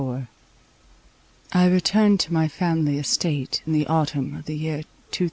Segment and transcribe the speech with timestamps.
[1.53, 4.77] I returned to my family estate in the autumn of the year
[5.11, 5.19] 2092.